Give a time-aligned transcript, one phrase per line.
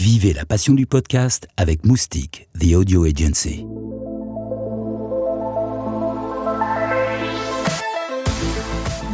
[0.00, 3.66] Vivez la passion du podcast avec Moustique, The Audio Agency.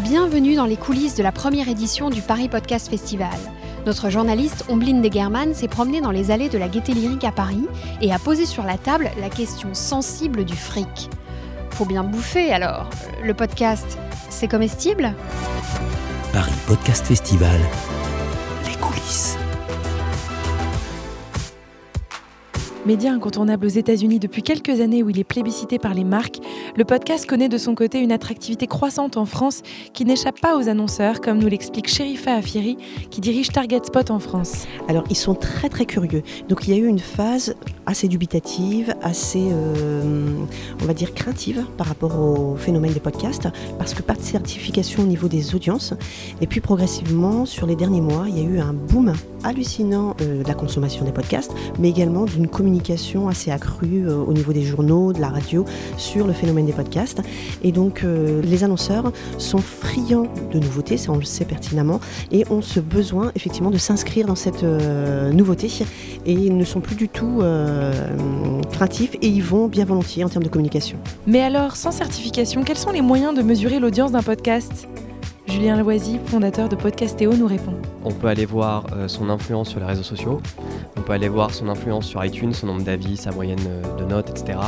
[0.04, 3.37] Bienvenue dans les coulisses de la première édition du Paris Podcast Festival.
[3.85, 7.67] Notre journaliste Omblin Degerman s'est promenée dans les allées de la Gaîté Lyrique à Paris
[8.01, 11.11] et a posé sur la table la question sensible du fric.
[11.71, 12.89] Faut bien bouffer alors.
[13.25, 13.99] Le podcast,
[14.31, 15.15] c'est comestible?
[16.33, 17.59] Paris Podcast Festival,
[22.87, 26.39] Média incontournable aux États-Unis depuis quelques années où il est plébiscité par les marques,
[26.77, 30.69] le podcast connaît de son côté une attractivité croissante en France qui n'échappe pas aux
[30.69, 32.77] annonceurs, comme nous l'explique Sherifa Afiri,
[33.11, 34.69] qui dirige Target Spot en France.
[34.87, 36.23] Alors, ils sont très très curieux.
[36.49, 40.45] Donc, il y a eu une phase assez dubitative, assez, euh,
[40.80, 45.03] on va dire, craintive par rapport au phénomène des podcasts, parce que pas de certification
[45.03, 45.93] au niveau des audiences.
[46.41, 50.43] Et puis, progressivement, sur les derniers mois, il y a eu un boom hallucinant euh,
[50.45, 54.62] de la consommation des podcasts, mais également d'une communication assez accrue euh, au niveau des
[54.62, 55.65] journaux, de la radio,
[55.96, 57.23] sur le phénomène des podcasts.
[57.63, 62.45] Et donc, euh, les annonceurs sont friands de nouveautés, ça on le sait pertinemment, et
[62.51, 65.70] ont ce besoin effectivement de s'inscrire dans cette nouveauté,
[66.27, 67.42] et ils ne sont plus du tout
[68.72, 70.98] craintifs, et ils vont bien volontiers en termes de communication.
[71.27, 74.86] Mais alors, sans certification, quels sont les moyens de mesurer l'audience d'un podcast?
[75.56, 77.72] Julien Loisy, fondateur de Podcastéo, nous répond.
[78.04, 80.42] On peut aller voir euh, son influence sur les réseaux sociaux,
[80.98, 84.04] on peut aller voir son influence sur iTunes, son nombre d'avis, sa moyenne euh, de
[84.04, 84.58] notes, etc.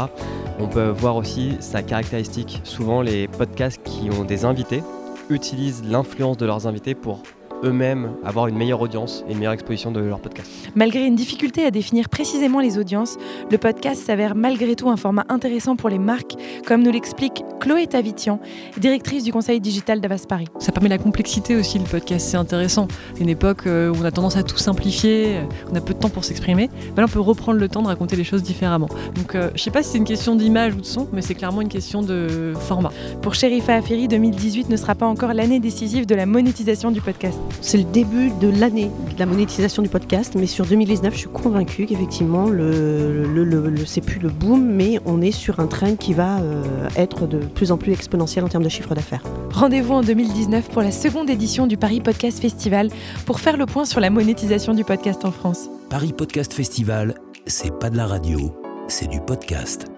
[0.59, 2.63] On peut voir aussi sa caractéristique.
[2.65, 4.83] Souvent, les podcasts qui ont des invités
[5.29, 7.23] utilisent l'influence de leurs invités pour
[7.65, 10.51] eux-mêmes avoir une meilleure audience et une meilleure exposition de leur podcast.
[10.75, 13.17] Malgré une difficulté à définir précisément les audiences,
[13.51, 16.35] le podcast s'avère malgré tout un format intéressant pour les marques,
[16.67, 18.41] comme nous l'explique Chloé Tavitian,
[18.77, 20.47] directrice du conseil digital d'Avas Paris.
[20.59, 22.89] Ça permet la complexité aussi, le podcast, c'est intéressant.
[23.21, 25.99] Une époque euh, où on a tendance à tout simplifier, euh, on a peu de
[25.99, 28.89] temps pour s'exprimer, là on peut reprendre le temps de raconter les choses différemment.
[29.15, 31.35] Donc euh, je sais pas si c'est une question d'image ou de son, mais c'est
[31.35, 32.91] clairement une question de format.
[33.23, 37.39] Pour Sherifa Afiri, 2018 ne sera pas encore l'année décisive de la monétisation du podcast.
[37.61, 41.29] C'est le début de l'année de la monétisation du podcast, mais sur 2019, je suis
[41.29, 46.15] convaincue qu'effectivement, le, le, c'est plus le boom, mais on est sur un train qui
[46.15, 49.23] va euh, être de plus en plus exponentiel en termes de chiffre d'affaires.
[49.53, 52.91] Rendez-vous en 2019 pour la seconde édition du Paris Podcast Festival
[53.27, 55.69] pour faire le point sur la monétisation du podcast en France.
[55.91, 57.15] Paris Podcast Festival,
[57.47, 58.53] c'est pas de la radio,
[58.89, 59.98] c'est du podcast.